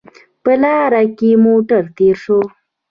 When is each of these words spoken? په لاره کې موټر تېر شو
په 0.43 0.51
لاره 0.61 1.03
کې 1.17 1.31
موټر 1.45 1.83
تېر 1.97 2.15
شو 2.23 2.39